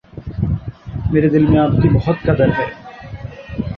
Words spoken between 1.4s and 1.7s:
میں